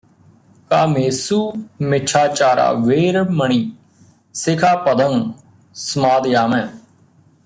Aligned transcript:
ਕਾਮੇਸੂ 0.71 1.37
ਮਿੱਛਾਚਾਰਾ 1.81 2.71
ਵੇਰਮਣੀ 2.73 3.71
ਸਿਖਾ 4.33 4.75
ਪਦੰ 4.75 5.31
ਸਮਾਦਿਯਾਮਿ 5.75 6.61